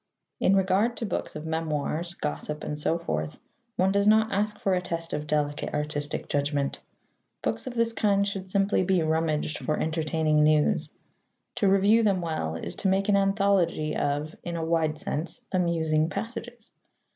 [0.39, 3.37] In regard to books of memoirs, gossip, and so forth,
[3.75, 6.79] one does not ask for a test of delicate artistic judgment.
[7.43, 10.89] Books of this kind should simply be rummaged for entertaining "news."
[11.57, 16.09] To review them well is to make an anthology of (in a wide sense) amusing
[16.09, 16.71] passages.